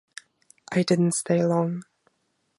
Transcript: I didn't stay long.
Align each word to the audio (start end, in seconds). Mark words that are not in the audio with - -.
I 0.71 0.81
didn't 0.81 1.11
stay 1.11 1.45
long. 1.45 1.83